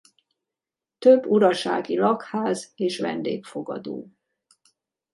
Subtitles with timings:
[0.97, 4.09] Több urasági lakház és vendégfogadó.